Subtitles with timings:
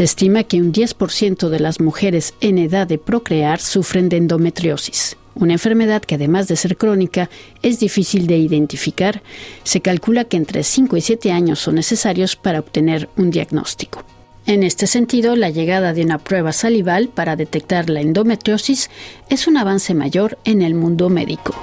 [0.00, 5.18] Se estima que un 10% de las mujeres en edad de procrear sufren de endometriosis,
[5.34, 7.28] una enfermedad que además de ser crónica
[7.60, 9.22] es difícil de identificar.
[9.62, 14.02] Se calcula que entre 5 y 7 años son necesarios para obtener un diagnóstico.
[14.46, 18.88] En este sentido, la llegada de una prueba salival para detectar la endometriosis
[19.28, 21.54] es un avance mayor en el mundo médico.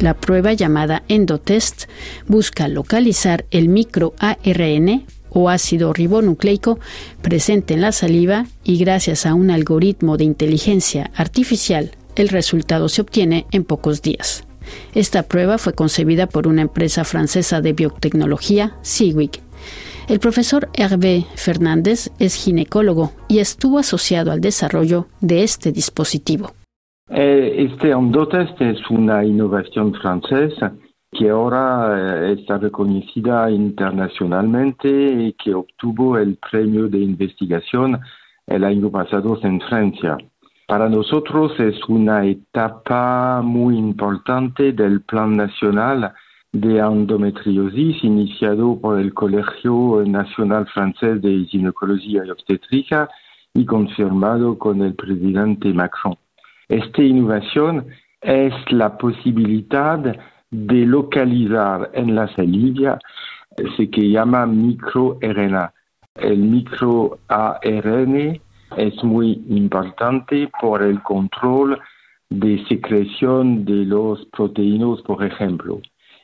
[0.00, 1.84] La prueba llamada Endotest
[2.26, 6.78] busca localizar el microARN o ácido ribonucleico
[7.22, 13.02] presente en la saliva y gracias a un algoritmo de inteligencia artificial, el resultado se
[13.02, 14.44] obtiene en pocos días.
[14.94, 19.40] Esta prueba fue concebida por una empresa francesa de biotecnología, Siwick.
[20.08, 26.52] El profesor Hervé Fernández es ginecólogo y estuvo asociado al desarrollo de este dispositivo.
[27.10, 30.72] Eh, este Endotest es una innovación francesa
[31.12, 38.00] que ahora eh, está reconocida internacionalmente y que obtuvo el premio de investigación
[38.46, 40.16] el año pasado en Francia.
[40.66, 46.14] Para nosotros es una etapa muy importante del Plan Nacional
[46.52, 53.10] de Endometriosis iniciado por el Colegio Nacional Francés de Ginecología y Obstétrica
[53.52, 56.16] y confirmado con el presidente Macron.
[56.68, 57.86] Esta innovación
[58.20, 59.98] es la posibilidad
[60.50, 62.98] de localizar en la saliva
[63.76, 65.72] ce que llama microRNA.
[66.14, 68.40] El microARN
[68.76, 71.80] es muy importante por el control
[72.30, 75.80] de secreción de los proteínas, por ejemplo.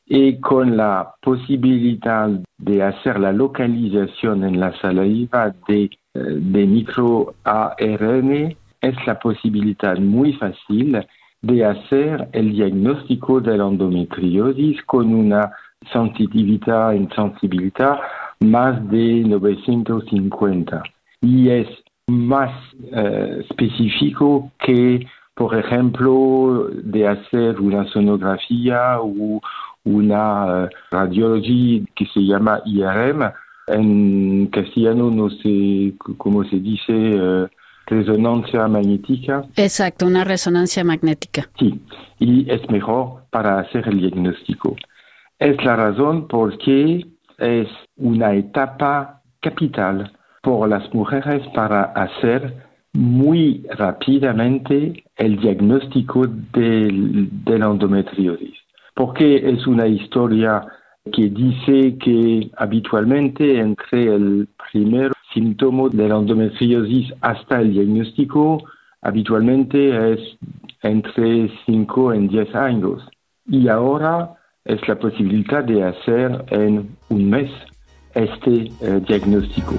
[0.06, 8.56] Y con la posibilidad de hacer la localización en la saliva de, eh, de microARN,
[8.80, 11.06] es la posibilidad muy fácil
[11.42, 15.52] de hacer el diagnóstico de la endometriosis con una
[15.92, 17.98] sensitividad y sensibilidad
[18.40, 20.82] más de 950.
[21.22, 21.68] Y es
[22.06, 22.50] más
[22.92, 29.40] eh, específico que, por ejemplo, de hacer una sonografía o
[29.84, 33.32] una eh, radiología que se llama IRM.
[33.68, 36.92] En castellano no sé cómo se dice.
[36.92, 37.46] Eh,
[37.90, 39.44] resonancia magnética.
[39.56, 41.48] Exacto, una resonancia magnética.
[41.58, 41.80] Sí,
[42.18, 44.76] y es mejor para hacer el diagnóstico.
[45.38, 47.06] Es la razón por qué
[47.38, 50.12] es una etapa capital
[50.42, 58.56] por las mujeres para hacer muy rápidamente el diagnóstico de, de la endometriosis.
[58.94, 60.66] Porque es una historia
[61.12, 68.62] que dice que habitualmente entre el primer síntoma de la endometriosis hasta el diagnóstico
[69.02, 70.20] habitualmente es
[70.82, 73.02] entre 5 y 10 años.
[73.46, 77.50] Y ahora es la posibilidad de hacer en un mes
[78.14, 79.74] este eh, diagnóstico.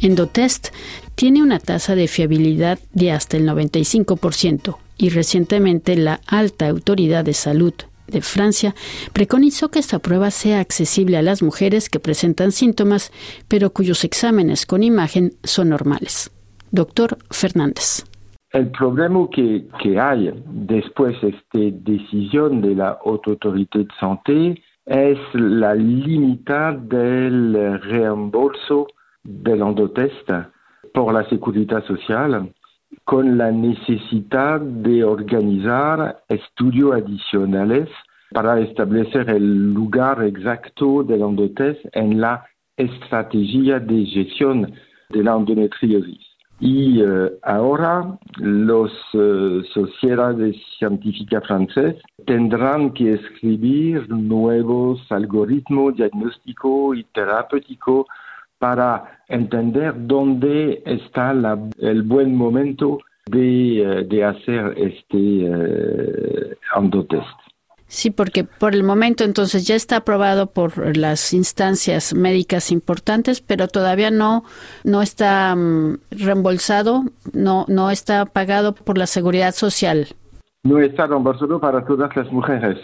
[0.00, 0.68] Endotest
[1.14, 7.34] tiene una tasa de fiabilidad de hasta el 95% y recientemente la alta autoridad de
[7.34, 7.74] salud
[8.10, 8.74] de Francia
[9.12, 13.12] preconizó que esta prueba sea accesible a las mujeres que presentan síntomas,
[13.48, 16.30] pero cuyos exámenes con imagen son normales.
[16.70, 18.04] Doctor Fernández.
[18.52, 19.64] El problema que,
[19.98, 28.88] hay después de esta decisión de la Autoridad de Santé es la limita del reembolso
[29.22, 30.30] del endotest
[30.92, 32.52] por la seguridad social
[33.04, 37.88] con la necesidad de organizar estudios adicionales
[38.30, 42.46] para establecer el lugar exacto del endotest en la
[42.76, 44.72] estrategia de gestión
[45.10, 46.30] de la endometriosis.
[46.60, 51.96] Y eh, ahora las eh, sociedades científicas francesas
[52.26, 58.06] tendrán que escribir nuevos algoritmos diagnósticos y terapéuticos
[58.60, 61.32] para entender dónde está
[61.78, 67.26] el buen momento de, eh, hacer este eh, endotest.
[67.86, 73.66] Sí, porque por el momento entonces ya está aprobado por las instancias médicas importantes, pero
[73.66, 74.44] todavía no
[74.84, 80.06] no está mm, reembolsado, no no está pagado por la seguridad social.
[80.62, 82.78] No está reembolsado para todas las mujeres.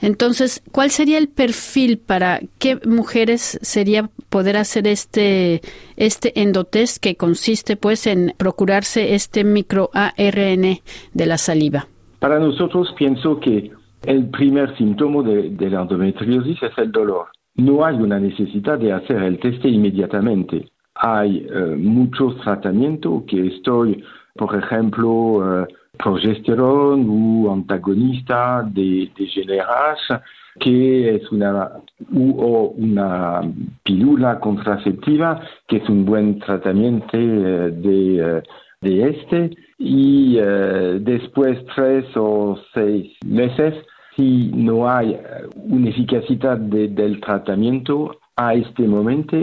[0.00, 5.60] Entonces, ¿cuál sería el perfil para qué mujeres sería poder hacer este,
[5.96, 10.80] este endotest que consiste pues en procurarse este microARN
[11.12, 11.86] de la saliva?
[12.18, 13.70] Para nosotros pienso que
[14.06, 17.26] el primer síntoma de, la endometriosis es el dolor.
[17.56, 20.70] No hay una necesidad de hacer el test inmediatamente.
[20.94, 24.02] Hay eh, muchos tratamientos que estoy,
[24.34, 25.66] por ejemplo, eh,
[25.98, 30.20] progesterona u antagonista de, de GnRH,
[30.60, 31.70] que es una,
[32.14, 33.40] o una
[33.82, 38.42] pílula contraceptiva, que es un buen tratamiento eh, de, eh,
[38.80, 43.74] de este, y eh, después tres o seis meses,
[44.14, 45.18] si no hay
[45.54, 49.36] una eficacia de, del tratamiento a este momento,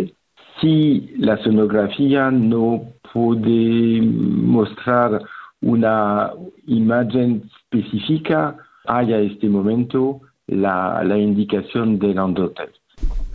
[0.62, 2.84] si la sonografía no
[3.14, 5.22] puede mostrar
[5.62, 6.32] una
[6.68, 12.76] imagen específica, hay a este momento la, la indicación del endotest.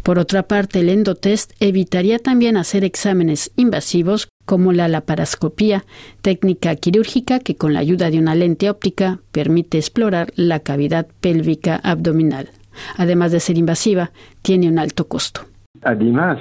[0.03, 5.85] Por otra parte, el endotest evitaría también hacer exámenes invasivos como la laparoscopía,
[6.23, 11.81] técnica quirúrgica que con la ayuda de una lente óptica permite explorar la cavidad pélvica
[11.83, 12.51] abdominal.
[12.97, 14.13] Además de ser invasiva,
[14.43, 15.41] tiene un alto costo.
[15.83, 16.39] Además,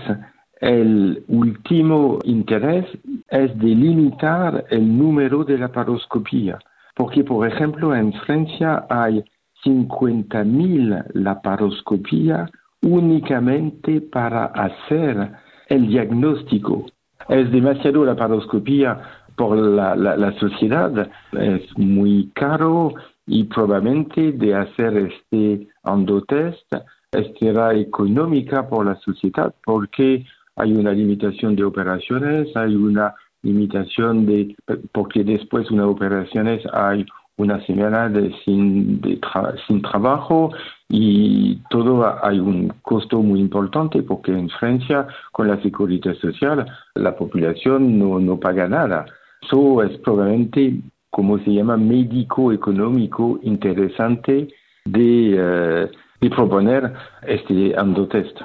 [0.61, 2.85] el último interés
[3.29, 6.59] es delimitar el número de laparoscopía,
[6.95, 9.23] porque, por ejemplo, en Francia hay
[9.63, 12.49] 50.000 laparoscopías
[12.81, 15.31] únicamente para hacer
[15.67, 16.85] el diagnóstico.
[17.27, 19.01] Es demasiado la paroscopía
[19.35, 22.93] por la, la, sociedad, es muy caro
[23.25, 26.73] y probablemente de hacer este endotest
[27.39, 30.25] será económica por la sociedad porque
[30.55, 34.55] hay una limitación de operaciones, hay una limitación de,
[34.91, 37.05] porque después de una operación hay
[37.37, 39.01] una semana de, sin,
[39.81, 40.51] trabajo
[40.89, 46.65] y todo hay un costo muy importante porque en Francia con la seguridad social
[46.95, 49.05] la población no, paga nada.
[49.41, 50.79] Eso es probablemente
[51.09, 54.47] como se llama médico económico interesante
[54.85, 58.37] de, uh, de proponer este endotest.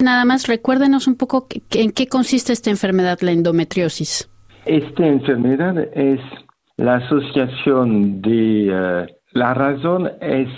[0.00, 4.30] Nada más recuérdenos un poco en qué consiste esta enfermedad, la endometriosis.
[4.64, 6.20] Esta enfermedad es
[6.76, 10.48] la asociación de uh, la razón es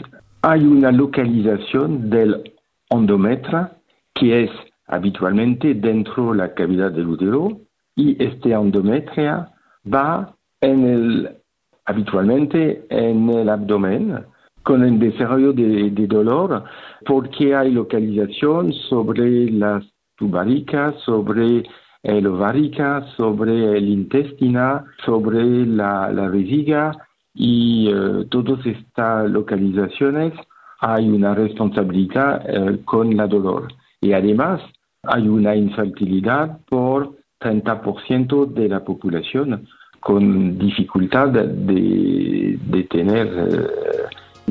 [0.42, 2.52] hay una localización del
[2.90, 3.70] endometrio
[4.14, 4.50] que es
[4.86, 7.60] habitualmente dentro de la cavidad del útero
[7.96, 9.48] y este endometrio
[9.92, 11.36] va en el,
[11.84, 14.24] habitualmente en el abdomen
[14.62, 16.64] con el desarrollo de, de dolor
[17.04, 19.84] porque hay localización sobre las
[20.16, 21.64] tubaricas, sobre
[22.02, 26.96] el ovárica, sobre el intestino, sobre la, la vejiga
[27.34, 30.34] y eh, todas estas localizaciones
[30.80, 33.68] hay una responsabilidad eh, con la dolor.
[34.00, 34.60] Y además
[35.04, 39.68] hay una infertilidad por 30% de la población
[40.00, 43.66] con dificultad de, tener eh,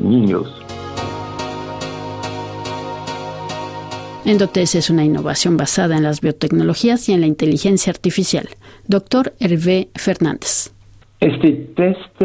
[0.02, 0.46] niños.
[4.24, 8.48] Endotes es una innovación basada en las biotecnologías y en la inteligencia artificial.
[8.86, 10.72] Doctor Hervé Fernández.
[11.18, 12.22] Este test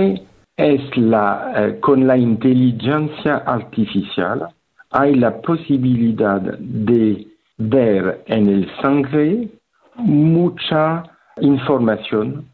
[0.57, 4.49] es la, eh, con la inteligencia artificial
[4.91, 7.27] hay la posibilidad de
[7.57, 9.49] ver en el sangre
[9.95, 11.03] mucha
[11.41, 12.47] información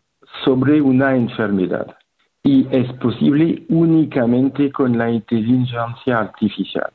[0.43, 1.95] sobre una enfermedad
[2.43, 6.91] y es posible únicamente con la inteligencia artificial.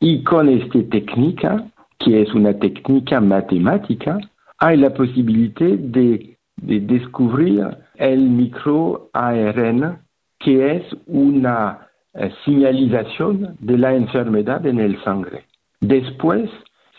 [0.00, 1.66] Y con esta técnica
[2.04, 4.18] que es una técnica matemática,
[4.58, 7.64] hay la posibilidad de, de descubrir
[7.96, 9.98] el microARN,
[10.38, 15.44] que es una eh, señalización de la enfermedad en el sangre.
[15.80, 16.50] Después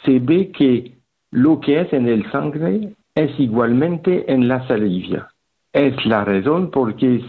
[0.05, 0.93] se ve que
[1.31, 5.32] lo que es en el sangre es igualmente en la saliva.
[5.73, 7.19] Es la razón por qué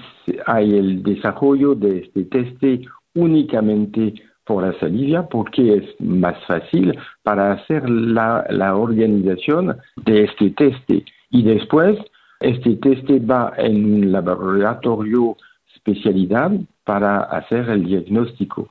[0.44, 2.82] hay el desarrollo de este teste
[3.14, 4.12] únicamente
[4.44, 11.06] por la saliva porque es más fácil para hacer la, organización de este teste.
[11.30, 11.98] Y después,
[12.40, 15.38] este teste va en un laboratorio
[15.74, 16.52] especialidad
[16.84, 18.68] para hacer el diagnóstico.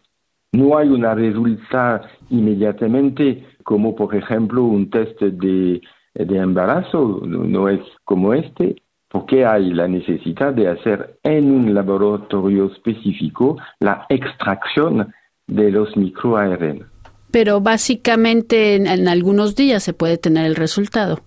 [0.51, 5.81] No hay una resultado inmediatamente como por ejemplo un test de,
[6.13, 8.75] de embarazo, no es como este,
[9.13, 15.13] porque hay la necesidad de hacer en un laboratorio específico la extracción
[15.45, 16.83] de los microARN.
[17.29, 21.19] Pero básicamente en, algunos días se puede tener el resultado.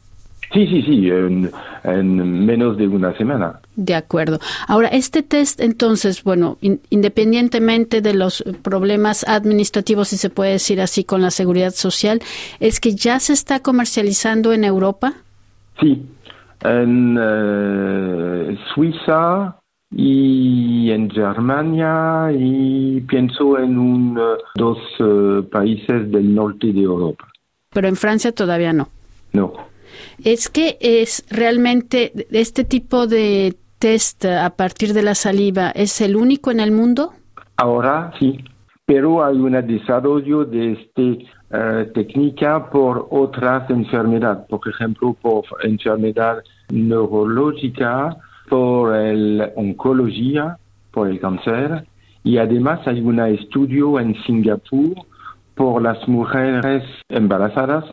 [0.52, 1.10] Sí, sí, sí,
[1.84, 3.60] en, menos de una semana.
[3.76, 4.40] De acuerdo.
[4.66, 6.58] Ahora, este test, entonces, bueno,
[6.90, 12.20] independientemente de los problemas administrativos, si se puede decir así, con la seguridad social,
[12.58, 15.14] ¿es que ya se está comercializando en Europa?
[15.80, 16.04] Sí,
[16.62, 19.56] en eh, Suiza,
[19.90, 27.28] y en Germania y pienso en un, eh, dos uh, países del norte de Europa.
[27.70, 28.88] Pero en Francia todavía no.
[29.32, 29.52] No.
[30.24, 36.16] Es que es realmente este tipo de test a partir de la saliva es el
[36.16, 37.12] único en el mundo?
[37.56, 38.38] Ahora sí,
[38.84, 41.02] pero hay un desarrollo de esta
[41.50, 48.16] eh, técnica por otras enfermedades, por ejemplo, por enfermedad neurológica,
[48.48, 50.56] por la oncología,
[50.90, 51.84] por el cáncer,
[52.24, 54.94] y además hay un estudio en Singapur
[55.54, 57.84] por las mujeres embarazadas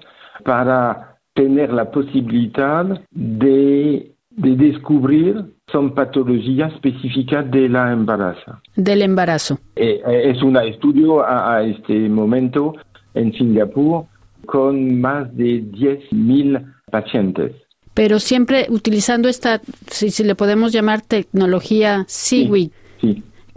[0.43, 8.59] para tener la posibilidad de, descubrir son patologías específicas de la embarazo.
[8.75, 9.59] Del embarazo.
[9.75, 12.75] Eh, eh, es un estudio a, este momento
[13.13, 14.05] en Singapur
[14.45, 17.53] con más de 10.000 pacientes.
[17.93, 22.71] Pero siempre utilizando esta, si, si le podemos llamar tecnología SIWI,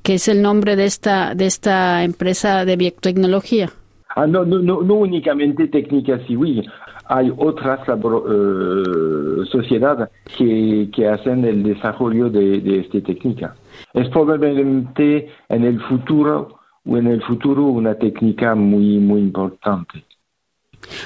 [0.03, 3.71] que es el nombre de esta, de esta empresa de biotecnología.
[4.15, 6.67] Ah, no, no, no, únicamente técnicas SIWI
[7.09, 13.55] hay otras uh, sociedades que, que, hacen el desarrollo de, de, esta técnica.
[13.95, 16.56] Es probablemente en el futuro
[16.87, 20.05] en el futuro una técnica muy muy importante.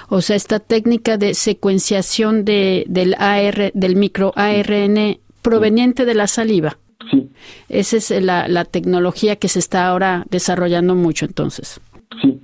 [0.09, 6.27] O sea, esta técnica de secuenciación de, del AR, del micro ARN proveniente de la
[6.27, 6.77] saliva.
[7.11, 7.31] Sí.
[7.69, 11.81] Esa es la, la tecnología que se está ahora desarrollando mucho entonces.
[12.21, 12.41] Sí,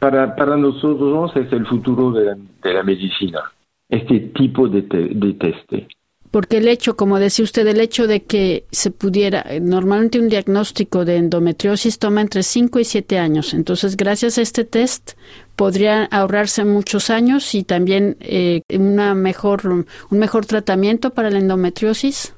[0.00, 3.40] para, para nosotros es el futuro de la, medicina,
[3.88, 5.88] este tipo de, de teste.
[6.30, 11.04] Porque el hecho, como decía usted, el hecho de que se pudiera, normalmente un diagnóstico
[11.04, 13.52] de endometriosis toma entre 5 y 7 años.
[13.52, 15.12] Entonces, gracias a este test,
[15.56, 19.86] podría ahorrarse muchos años y también eh, una mejor, un
[20.18, 22.34] mejor tratamiento para la endometriosis.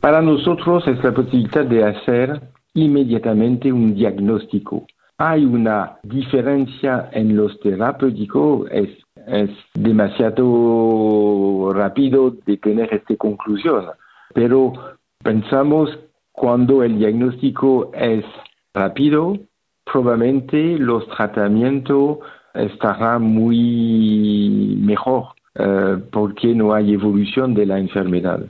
[0.00, 2.40] Para nosotros es la posibilidad de hacer
[2.74, 4.86] inmediatamente un diagnóstico
[5.22, 8.70] hay una diferencia en los terapéuticos,
[9.26, 13.86] es demasiado rápido de tener esta conclusión,
[14.34, 14.72] pero
[15.22, 15.90] pensamos
[16.32, 18.24] cuando el diagnóstico es
[18.74, 19.36] rápido,
[19.84, 22.18] probablemente los tratamientos
[22.54, 28.40] estarán muy mejor eh, porque no hay evolución de la enfermedad.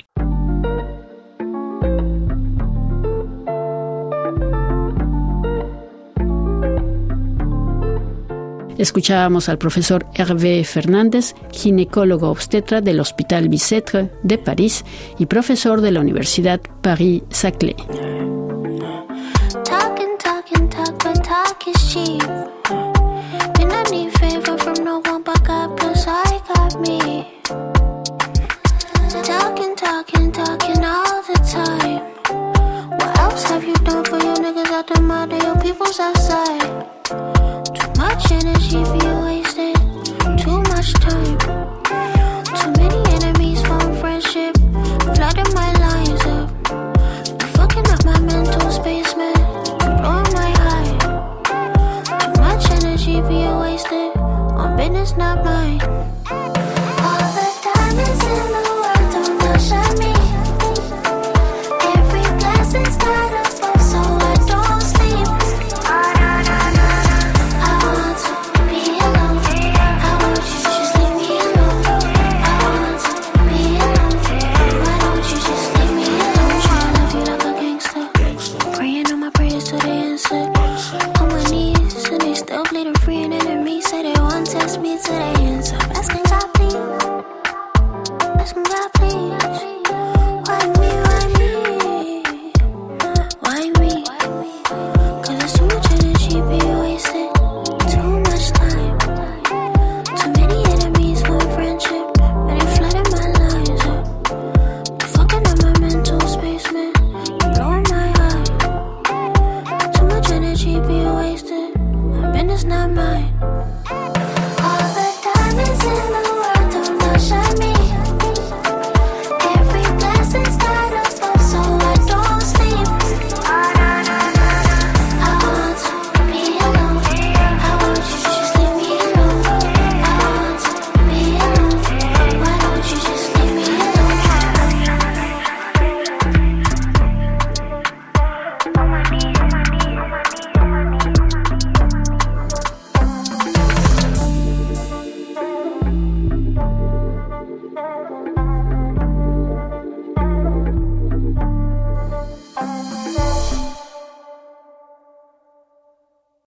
[8.81, 14.87] Escuchábamos al profesor Hervé Fernández, ginecólogo obstetra del Hospital Bicêtre de París
[15.19, 17.77] y profesor de la Universidad Paris-Saclay.